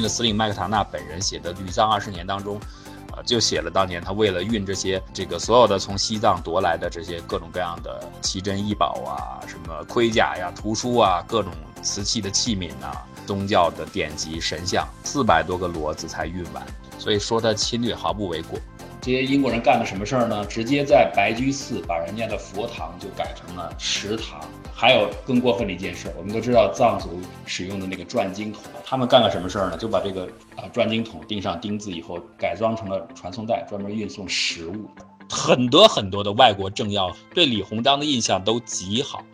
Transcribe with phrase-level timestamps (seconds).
[0.00, 2.58] 军的司令麦克唐纳本人写的《吕藏二十年》当中，
[3.12, 11.52] 呃，就写了当年他为了运这些这个所有的从西藏夺来的这些各种各样的奇珍异宝啊，什么盔甲呀、图书啊、各种
[11.82, 16.64] 瓷器的器皿啊、宗教的典籍、神像，四百多个骡子才运完，
[16.98, 18.58] 所以说他侵略毫不为过。
[19.02, 20.44] 这些英国人干了什么事儿呢？
[20.44, 24.40] 直接在白居寺把人家的佛堂就改成了池塘。
[24.74, 29.76] 还有更过分的一件事，我们都知道藏族使用的那个转经筒，他们干了什么事儿呢？
[29.78, 30.24] 就把这个
[30.56, 34.90] 啊转经筒钉上钉子以后，改装成了传送带，专门运送食物。
[35.30, 39.24] 很多很多的外国政要对李鸿章的印象都极好。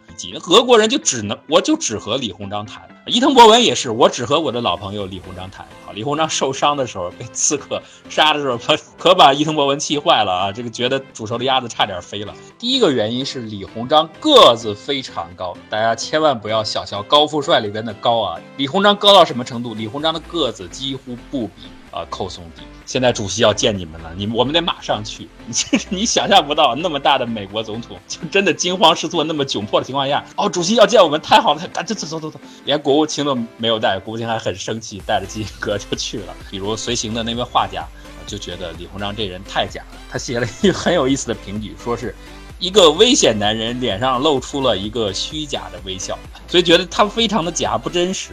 [0.49, 2.89] 俄国人就只能，我就只和李鸿章谈。
[3.07, 5.67] 伊藤博文也是，我只和我的老朋友李鸿章谈。
[5.85, 10.53] 好，李鸿章受伤的时候被刺客杀的时候，可可把伊藤博文气坏了啊！
[10.53, 12.35] 这个觉得煮熟的鸭子差点飞了。
[12.59, 18.41] 第一个原因是李鸿章个子非常高，大家千万不要小瞧高富帅里边的高啊！
[18.57, 19.75] 李鸿章高到什么程度？
[19.75, 21.63] 李鸿章的个子几乎不比。
[21.97, 25.27] 啊，寇松迪，现在主席要见你们了，你们我们得马上去。
[25.49, 25.55] 你
[25.89, 36.35] 你想象不到，那么大的美国总统，就真的惊慌失措，那么窘迫的情况下，哦，主席要见我们，太好了，赶紧走走走走，连国务卿都没有带，国务卿还很生气，带着基辛格就去了。
[36.51, 37.83] 比如随行的那位画家，
[38.27, 42.15] 就觉得李鸿章这人太假了，他写了一个很有意思的评语，说是
[42.59, 48.33] 一个危险男人脸上露出了一个虚假的微笑，所以觉得他非常的假，不真实。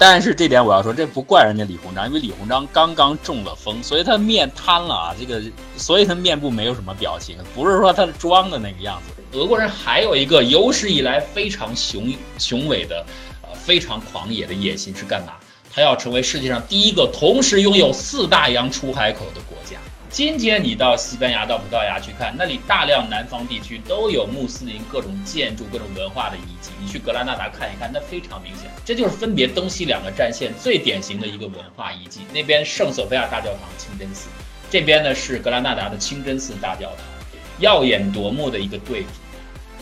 [0.00, 5.42] 但是这点我要说，这不怪人家李鸿章，因为李鸿章刚刚中了风，所以他面瘫了啊，这个，
[5.76, 9.38] 所以他面部没有什么表情，不是说他装的那个样子。
[9.38, 13.04] 俄国人还有一个有史以来非常雄雄伟的，
[13.42, 15.32] 呃，非常狂野的野心是干嘛？
[15.74, 19.76] 他要成为世界上第一个同时拥有四大洋出海口的国家。
[20.10, 26.70] 今天你到西班牙、到葡萄牙去看，那里大量南方地区都有穆斯林各种建筑、各种文化的遗迹。
[26.80, 32.22] 你去格拉纳达看一看，那非常明显，这就是分别东西两个战线最典型的一个文化遗迹。
[32.32, 34.30] 那边圣索菲亚大教堂清真寺，
[34.70, 36.98] 这边呢是格拉纳达的清真寺大教堂，
[37.58, 39.06] 耀眼夺目的一个对比。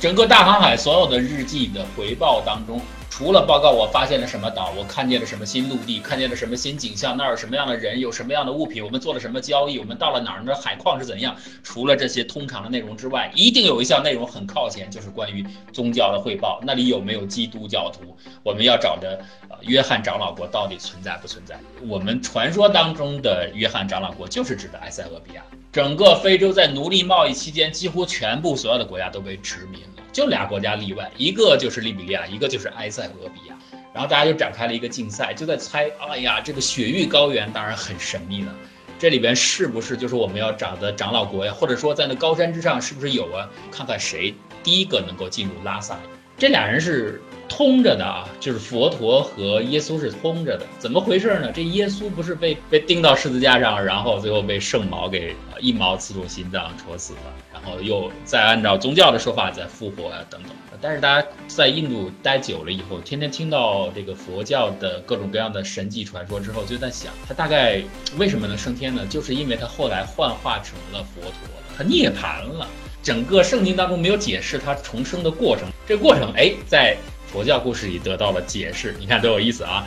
[0.01, 2.81] 整个大航海所有的日记的回报当中。
[3.17, 11.35] 除了报告我发现了什么岛，我看见了什么新陆地，看见了什么新景象，那儿有什么样的人，有什么样的物品，我们做了什么交易，我们到了哪儿，那海况是怎样？
[11.63, 16.61] 除了这些通常的内容之外，一定有一项内容很靠前，就是关于宗教的汇报。
[16.63, 18.15] 那里有没有基督教徒？
[18.43, 19.19] 我们要找的
[19.49, 21.59] 呃约翰长老国到底存在不存在？
[21.89, 25.43] 我们传说当中的约翰长老国就是指的埃塞俄比亚。
[25.73, 30.03] 整个非洲在奴隶贸易期间，几乎全部所有的国家都被殖民了。
[30.11, 33.57] 就俩国家例外，一个就是利比利亚，一个就是埃塞俄比亚。
[33.95, 38.55] 然后大家就展开了一个竞赛，就在猜，哎呀，这个雪域高原当然很神秘了，
[38.99, 41.53] 这里边是不是就是我们要找的长老国呀？
[41.53, 43.49] 或者说在那高山之上是不是有啊？
[43.71, 45.99] 看看谁第一个能够进入拉萨。
[46.37, 47.23] 这俩人是。
[47.49, 51.51] 通着的啊，就是佛陀和耶稣是通着的，怎么回事呢？
[51.53, 57.21] 这耶稣不是被被钉到十字架上，然后最后被圣矛给一矛刺中心脏戳死了，
[57.53, 60.51] 然后又再按照宗教的说法再复活啊等等。
[60.81, 67.81] 但是大家在印度待久了以后，天天听到这个佛教的各种各样的神迹传说之后，就在想，他大概
[68.19, 69.07] 为什么能升天呢？
[69.09, 71.33] 就是因为他后来幻化成了佛陀，
[71.79, 72.69] 他涅槃了。
[73.03, 76.97] 整个圣经当中没有解释他重生的过程，这个过程哎在。
[77.33, 79.87] 佛教故事里得到了解释，你看多有意思啊！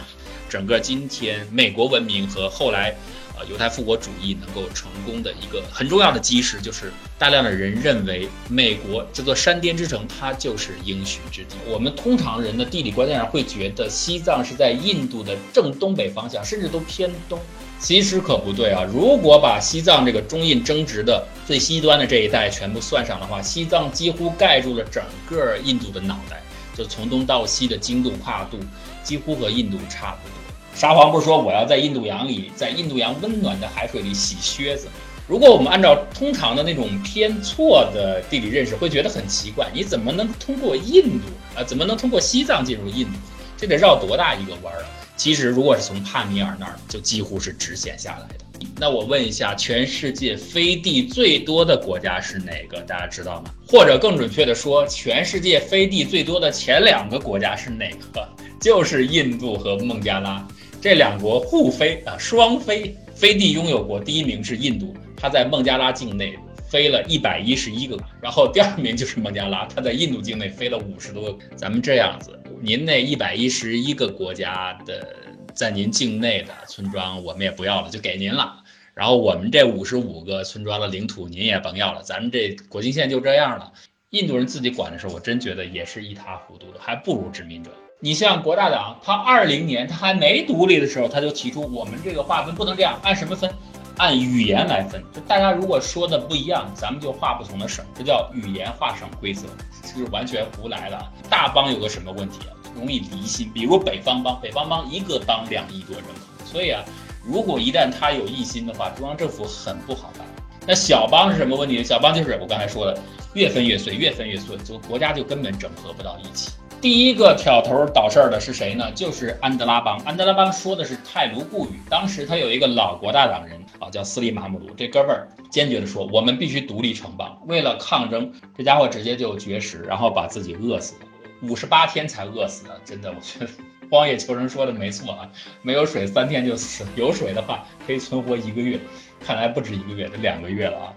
[0.50, 2.95] 整个今天美国文明和后来，
[3.38, 11.55] 呃，犹太复国主义能够成功的一个很重要的基石，就是大量的人认为美国这座山巅之城，它就是应许之地。
[11.67, 17.39] 我们通常人的地理观念上会觉得西藏是在印度的正东北方向，甚至都偏东。
[17.79, 18.83] 其实可不对啊！
[18.91, 26.41] 如果把西藏这个中印争执的最西端的这一带全部算上的话，西藏几乎盖住了整个印度的脑袋。
[26.85, 28.57] 从东到西的经度跨度
[29.03, 30.35] 几乎和印度差不多。
[30.75, 34.88] 沙皇不是说我要在印度洋里，在印度洋温暖的海水里洗靴子？
[35.28, 41.63] 如果我们按照通常的那种偏错的地理认识，会觉得很奇怪，你怎么能通过印度啊？
[41.63, 43.12] 怎么能通过西藏进入印度？
[43.57, 44.89] 这得绕多大一个弯儿啊？
[45.19, 48.66] 其实如果是从帕米尔那儿，就几乎是直线下来的。
[48.77, 52.80] 那我问一下，全世界飞地最多的国家是哪个？
[52.83, 53.54] 大家知道吗？
[53.68, 58.25] 或者更准确的说，全世界飞地最多的前两个国家是哪个？
[58.62, 60.48] 就是印度和孟加拉，
[60.80, 62.95] 这两国互飞啊，双飞。
[63.13, 66.39] 飞地拥有国第一名是印度，它在孟加拉境内
[66.69, 71.39] 飞了一百一十一个，然后第二名就是孟加拉，他在印度境内飞了五十多个。
[71.56, 75.16] 咱们这样子，您那一百一十一个国家的。
[75.56, 78.63] 在您境内的村庄，我们也不要了，就给您了。
[78.94, 83.74] 然后我们这五十五个村庄的领土，您也甭要了，咱们这国境线就这样了。
[84.12, 87.72] 印度人自己管的时候，我真觉得也是一塌糊涂的，还不如殖民者。
[88.00, 93.51] 你像国大党，他二零年他还没独立的时候，他就提出我们这个划分不能这样，按什么分？
[94.00, 95.04] 按语言来分。
[95.13, 99.44] 就大家如果说的不一样，咱们就划不同的省，这叫语言划省规则，
[99.84, 100.98] 是完全胡来的。
[101.30, 102.56] 大邦有个什么问题啊？
[102.75, 106.81] 容易离心，比如北方邦，北方邦一个邦两亿多人口，所以啊，
[107.25, 110.25] 如果一旦他有异心的话，中央政府很不好办。
[110.66, 111.84] 那小邦是什么问题？
[111.84, 112.98] 小邦就是我刚才说的，
[113.34, 116.51] 越分越碎，越分越碎，就国家就根本整合不到一起。
[116.81, 118.89] 第一个挑头捣事儿的是谁呢？
[118.95, 120.01] 就是安德拉邦。
[120.05, 121.79] 安德拉邦说的是泰卢固语。
[121.89, 124.73] 当时他有一个老国大党人啊，叫斯里马姆卢。
[124.75, 127.37] 这哥们儿坚决地说，我们必须独立成邦。
[127.47, 130.95] 为了抗争，这家伙直接就绝食，然后把自己饿死，
[131.41, 132.79] 五十八天才饿死的。
[132.85, 133.51] 真的，我觉得
[133.91, 135.29] 荒野求生说的没错啊，
[135.61, 138.79] 没有水三天就死，有水的话可以存活一个月。
[139.19, 140.93] 看来不止一个月，得两个月了啊。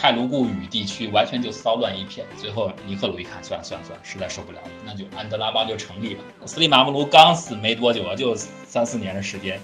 [0.00, 6.20] 泰卢固语地区完全就骚乱一片，最后尼赫鲁一看，算了算了算了，实在受不了了，那就安德拉邦就成立了。
[6.46, 9.60] 斯里马木卢刚死没多久啊，就三四年的时间，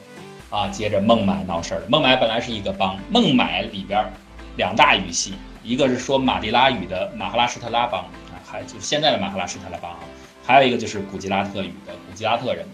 [0.51, 1.87] 啊，接着孟买闹事儿了。
[1.89, 4.13] 孟买本来是一个邦，孟买里边
[4.59, 10.01] 两大语系，一个是说马蒂拉语的马赫拉施特拉邦啊，还就现在的马赫拉施特拉邦啊，
[10.45, 12.67] 还有一个就是古吉拉特语的古吉拉特人。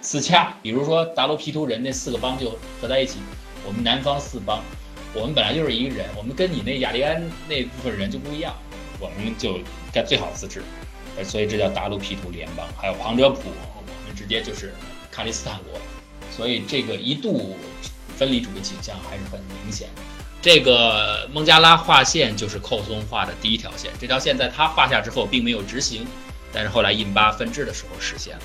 [0.00, 3.18] 四恰，比如说达罗皮图人那四个邦就合在一起，
[3.66, 4.62] 我们南方四邦。
[5.18, 8.54] 我们本来就是一个人，我们跟你那雅利安那部分人就不一样，
[9.00, 9.58] 我们就
[9.92, 10.62] 该最好自治，
[11.24, 12.64] 所以这叫大陆皮图联邦。
[12.76, 14.72] 还有庞哲普，我们直接就是
[15.10, 15.80] 卡利斯坦国，
[16.30, 17.56] 所以这个一度
[18.16, 19.88] 分离主义倾向还是很明显。
[20.40, 26.06] 这个孟加拉划线就是寇松画的第一条线，这条线在他画下之后并没有执行，
[26.52, 28.42] 但是后来印巴分治的时候实现了。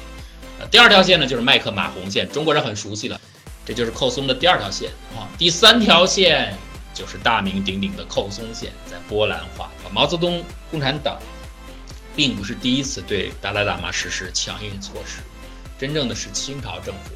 [0.71, 3.21] 第二条线呢就是麦克马洪线，中国人很熟悉了。
[3.65, 6.53] 这就是寇松的第二条线啊，第三条线
[6.93, 9.71] 就是大名鼎鼎的寇松线，在波兰画。
[9.91, 11.17] 毛泽东共产党
[12.15, 15.21] 并不是第一次对达赖喇嘛实施强硬措施，
[15.79, 17.11] 真正的是清朝政府，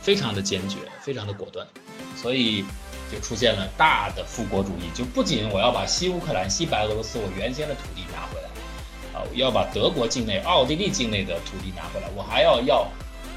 [0.00, 1.66] 非常的坚决，非常的果断，
[2.14, 2.64] 所以
[3.10, 12.86] 就出现了大的复国主义，就不仅我要把西乌克兰、西白俄罗斯我原先的土地拿回来，啊，要把德国境内、奥地利境内的土地拿回来，我还要要。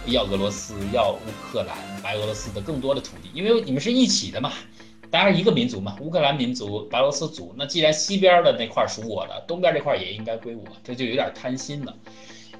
[0.05, 4.51] 要俄罗斯，要乌克兰、白俄罗斯的更多的土地，因为你们是一起的嘛，
[5.09, 7.53] 大家一个民族嘛，乌克兰民族、白俄罗斯族。
[7.57, 11.93] 那既然西边的那块属我的，东边这块也应该归我，这就有点贪心了。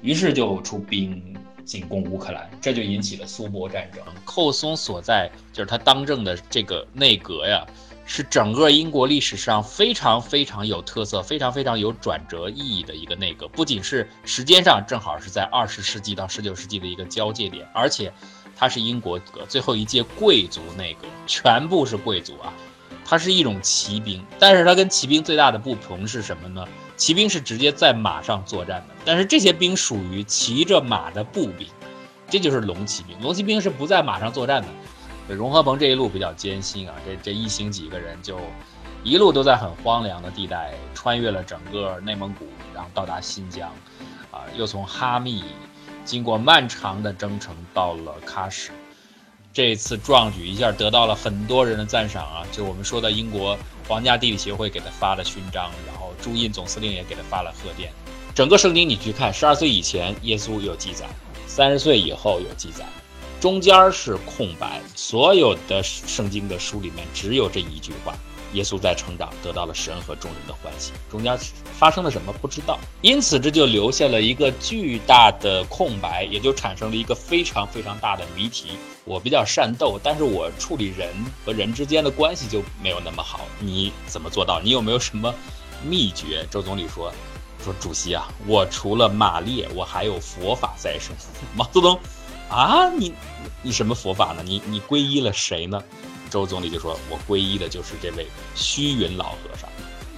[0.02, 4.02] 于是就出兵进攻乌克兰，这就引起了苏波战争。
[4.24, 7.66] 寇松所在就是他当政的这个内阁呀。
[8.04, 13.48] 是整个英国历史上非常非常有特色、非常非常有转折意义的一个内阁。
[13.48, 18.12] 不仅是时间上正好是在二十世纪到十九世纪的一个交界点，而且
[18.56, 19.18] 它是英国
[19.48, 22.52] 最后一届贵族内阁，全部是贵族啊。
[23.04, 26.66] 它是一种骑兵，但是它跟骑兵最大的不同是什么呢？
[26.96, 31.66] 骑兵是直接在马上作战的，但是这些兵属于骑着马的步兵，
[32.30, 33.20] 这就是龙骑兵。
[33.20, 34.68] 龙骑兵是不在马上作战的。
[35.28, 38.38] 荣和鹏这一路比较艰辛啊，这这一行几个人就
[39.02, 43.70] 一路都在很荒凉的地带，穿越了整个内蒙古，然后到达新疆，
[44.30, 45.44] 啊，又从哈密
[46.04, 48.72] 经过漫长的征程到了喀什。
[49.52, 57.92] 这次壮举一下得到了很多人的赞赏啊，就我们说的英国皇家地理协会给他发了勋章，然后驻印总司令也给他发了贺电。
[58.34, 61.06] 整个圣经你去看，十二岁以前耶稣有记载，
[61.46, 62.86] 三十岁以后有记载。
[63.42, 68.14] 中间是空白，所有的圣经的书里面只有这一句话：
[68.52, 70.92] 耶稣在成长，得到了神和众人的欢喜。
[71.10, 71.36] 中间
[71.76, 78.78] 发生了什么不知道，因此这就留下了一个巨大的空白，也就产生了一个非常非常大的谜题。
[79.04, 81.12] 我比较善斗，但是我处理人
[81.44, 83.40] 和人之间的关系就没有那么好。
[83.58, 84.60] 你怎么做到？
[84.60, 85.34] 你有没有什么
[85.84, 86.46] 秘诀？
[86.48, 87.12] 周总理说
[87.64, 91.12] ：“说主席啊，我除了马列，我还有佛法在身。”
[91.58, 91.98] 毛泽东。
[92.52, 93.14] 啊，你
[93.62, 94.42] 你什么佛法呢？
[94.44, 95.82] 你你皈依了谁呢？
[96.28, 99.68] 周总理就说：“我皈依的就是这位虚云老和尚。”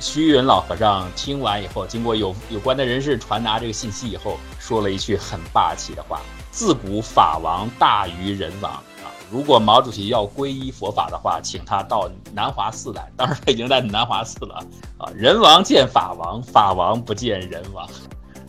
[0.01, 9.11] 虚云老和尚听完以后，经过有有关的人士传达这个信息以后，说了一句很霸气的话：“自古法王大于人王啊！
[9.31, 13.11] 如果毛主席要皈依佛法的话，请他到南华寺来。
[13.17, 14.57] 当时他已经在南华寺了
[14.99, 15.11] 啊！
[15.15, 17.89] 人王见法王，法王不见人王。”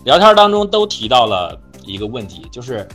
[0.05, 2.87] 聊天当中都提到了一个问题，就是。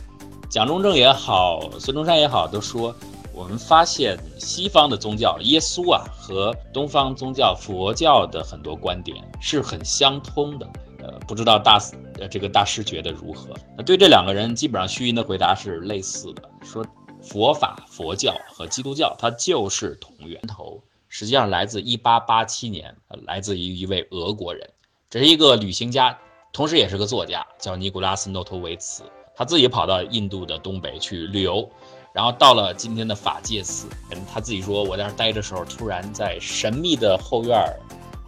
[0.51, 2.93] 蒋中正也好，孙中山也好，都说
[3.33, 10.67] 我们发现西方的宗教耶稣啊和东方宗教佛教的很多观点是很相通的。
[10.99, 11.79] 呃，不知道大
[12.19, 13.55] 呃这个大师觉得如何？
[13.77, 16.85] 那对这两个人，基本上虚云的回答是类似的，说
[17.23, 22.93] 佛法、佛教和基督教它就是同源头，实际上来自一八八七年，
[23.25, 24.69] 来自于一位俄国人，
[25.09, 26.19] 这是一个旅行家，
[26.51, 29.03] 同时也是个作家，叫尼古拉斯诺托维茨。
[29.35, 31.67] 他自己跑到印度的东北去旅游，
[32.13, 33.87] 然后到了今天的法界寺，
[34.31, 37.79] 他自己说：“我在那儿待着时候，突然在神秘的后院儿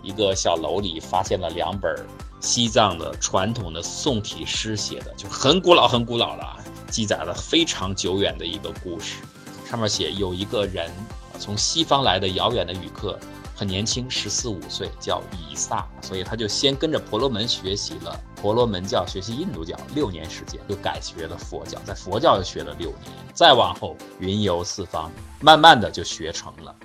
[0.01, 1.93] 一个小楼里发现了两本
[2.39, 6.57] 西藏的传统的宋体诗，写的就很古老、很古老了，
[6.89, 9.21] 记载了非常久远的一个故事。
[9.69, 10.89] 上面写有一个人
[11.37, 13.19] 从西方来的遥远的旅客。”
[13.55, 26.75] 很年轻，十四五岁，叫以撒，所以他就先跟着婆罗门学习了婆罗门教，学习印度教六年时间，又改学了佛教，在佛教又学了六年，再往后云游四方，慢慢的就学成了。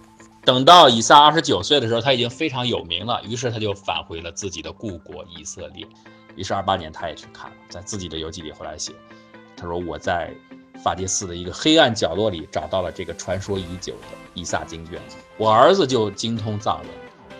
[0.44, 5.87] 等到以撒二十九岁的时候，他已经非常有名了，于是他就返回了自己的故国以色列。
[6.37, 8.92] 于是二八年他也去看了，在自己的游记里后来写，
[9.56, 10.32] 他说我在。
[10.82, 15.00] 法界寺的一个黑暗角落里找到了这个传说已久的伊萨经卷，
[15.37, 16.88] 我儿子就精通藏文，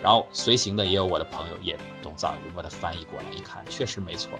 [0.03, 4.31] 然后随行的也有我的朋友也懂藏文，把它翻译过来一看，确实没错。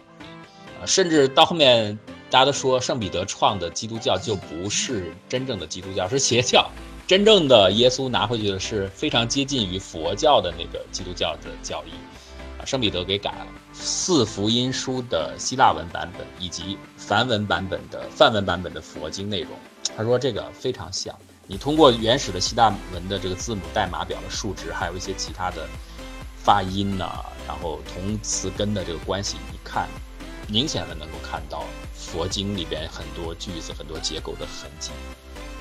[0.81, 1.97] 呃，甚至到后面
[2.29, 6.69] 大家都说圣彼得创的基督教就不是真正的基督教，是邪教。
[7.07, 11.91] 真正的耶稣拿回去的是非常接近于佛教的那个基督教的教义。
[12.65, 19.51] 圣彼得给改了四福音书的希腊文版本以及梵文版本的梵文版本的佛经内容，
[19.95, 21.15] 他说这个非常像。
[21.47, 25.67] 你通过原始的希腊文的这个字母代码表的数值，还有一些其他的
[26.37, 29.87] 发音呐，然后同词根的这个关系，你看，
[30.47, 31.63] 明显的能够看到
[31.95, 34.91] 佛经里边很多句子、很多结构的痕迹。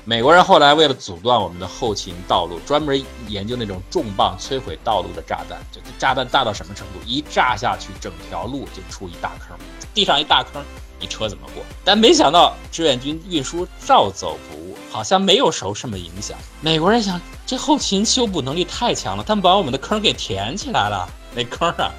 [0.09, 5.59] 美国人后来为了阻断我们的后勤道路，专门研究那种重磅摧毁道路的炸弹。
[5.71, 6.93] 这炸弹大到什么程度？
[7.05, 9.55] 一炸下去，整条路就出一大坑，
[9.93, 10.63] 地上一大坑，
[10.99, 11.63] 你车怎么过？
[11.85, 16.35] 但没想到志愿军运输照走不误，好像没有受什么影响。
[16.59, 21.07] 美国人想，这后勤修补能力太强了，他们把我们的坑给填起来了。
[21.35, 21.91] 那坑啊，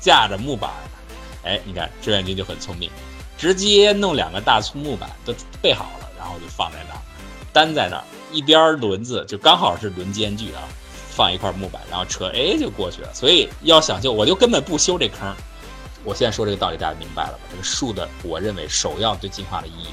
[0.00, 0.70] 架着木板。
[1.44, 2.90] 哎，你看志愿军就很聪明，
[3.36, 7.00] 直接弄两个大粗木板都备好了，然后就放在那儿。
[7.52, 10.62] 单在那儿，一边轮子就刚好是轮间距啊，
[11.10, 13.12] 放一块木板，然后车哎就过去了。
[13.12, 15.34] 所以要想修，我就根本不修这坑。
[16.04, 17.40] 我现在说这个道理，大家明白了吧？
[17.50, 19.88] 这个树的，我认为首要对进化的意义，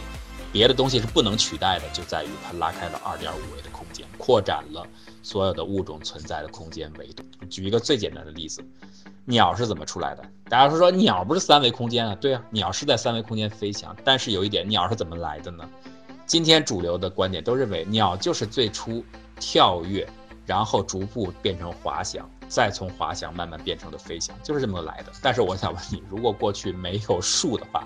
[0.52, 4.84] 别的东西是不能取代的，就在于它拉开了二点五维的空间，扩展了
[5.22, 7.24] 所有的物种存在的空间维度。
[7.50, 8.64] 举一个最简单的例子，
[9.26, 10.24] 鸟是怎么出来的？
[10.50, 12.16] 大家说说鸟不是三维空间啊？
[12.20, 15.70] 对啊，鸟是在三维空间飞翔，但是有一点，鸟是怎么来的呢？
[16.30, 19.04] 今天主流的观点都认为，鸟就是最初
[19.40, 20.08] 跳跃，
[20.46, 25.12] 然后逐步变成滑翔，再从滑翔慢慢变成的飞翔，就是这么来的。
[25.24, 27.84] 但是我想问你，如果过去没有树的话，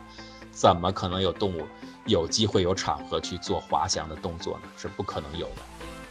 [0.52, 1.66] 怎么可能有动物
[2.06, 4.64] 有机会有场合去做滑翔的动作呢？
[4.76, 5.62] 是不可能有的。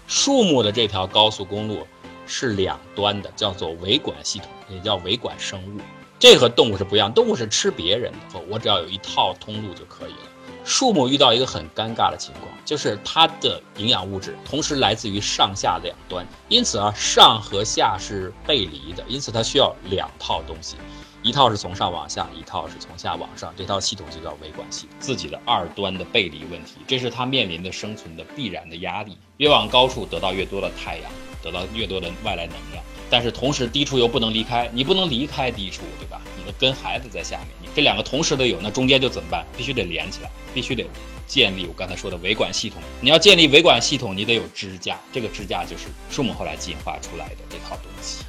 [0.06, 1.86] 树木的这条高速公路
[2.26, 5.82] 是两端的，叫做维管系统，也叫维管生物。
[6.18, 10.31] 这和动物是不一样，动物是吃别人的，我只要有一套通路就可以了。
[10.73, 20.76] 树木遇到一个很尴尬的情况，就是它的营养物质同时来自于上下两端，因此啊，上和下是背离的，因此它需要两套东西，
[21.23, 24.97] 一套是从上往下，一套是从下往上，这套系统就叫维管系统。
[24.99, 29.19] 自己的二端的背离问题，这是它面临的生存的必然的压力。
[29.37, 31.12] 越往高处得到越多的太阳，
[31.43, 36.19] 得到越多的外来能量，但是同时低处又不能离开，你不能离开低处，对吧？
[36.44, 37.49] 你的根孩子在下面。
[37.61, 39.46] 你这两个同时都有，那中间就怎么办？
[39.56, 40.84] 必须得连起来，必须得
[41.26, 42.82] 建立我刚才说的维管系统。
[43.00, 48.25] 你要建立维管系统，你得有支架，这个支架就是树木后来进化出来的这套东西，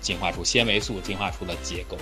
[0.00, 1.96] 进化出纤维素，进化出了结构。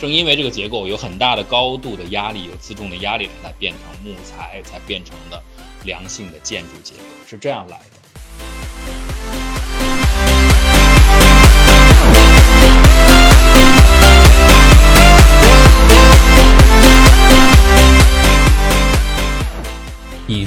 [0.00, 5.40] 正因为这个结构有很大的高度的压力，有自重的压力，才变成木材，才变成了
[5.84, 8.01] 良性的建筑结构，是这样来的。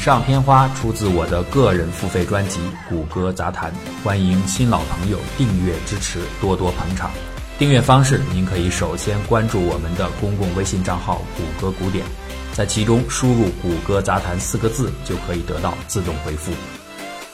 [0.05, 3.71] 上片花出自我的个人付费专辑《谷歌杂谈》，
[4.03, 7.09] 欢迎新老朋友订阅支持，多多捧场。
[7.57, 12.05] 订阅方式，您可以首先关注我们的公共微信账号“谷歌古典”，
[12.53, 16.51] 在其中输入“谷歌杂谈”四个字，就可以得到自动回复。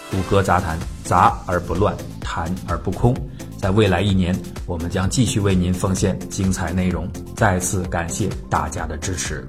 [0.10, 3.14] 谷歌杂谈，杂而不乱，谈而不空。
[3.58, 4.34] 在未来一年，
[4.66, 7.06] 我们将继续为您奉献精彩内容。
[7.36, 9.46] 再次感谢大家的支持。